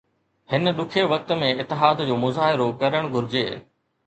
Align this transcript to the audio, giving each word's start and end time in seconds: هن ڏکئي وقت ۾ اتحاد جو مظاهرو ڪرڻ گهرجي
هن 0.53 0.63
ڏکئي 0.77 1.01
وقت 1.13 1.29
۾ 1.43 1.49
اتحاد 1.65 2.03
جو 2.09 2.17
مظاهرو 2.25 2.67
ڪرڻ 2.81 3.13
گهرجي 3.15 3.47